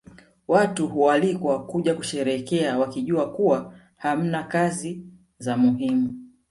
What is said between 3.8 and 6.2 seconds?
hamna kazi za muhimu